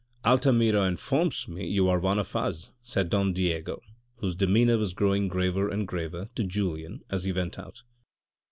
"Altamira 0.25 0.85
informs 0.87 1.47
me 1.47 1.67
you 1.67 1.87
are 1.87 1.99
one 1.99 2.17
of 2.17 2.35
us," 2.35 2.71
said 2.81 3.07
Don 3.11 3.33
Diego, 3.33 3.83
whose 4.15 4.33
demeanour 4.33 4.79
was 4.79 4.95
growing 4.95 5.27
graver 5.27 5.69
and 5.69 5.87
graver 5.87 6.27
to 6.33 6.43
Julien 6.43 7.01
as 7.11 7.25
he 7.25 7.31
went 7.31 7.59
out. 7.59 7.83